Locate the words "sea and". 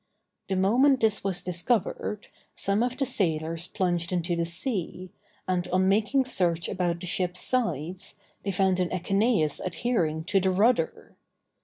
4.47-5.67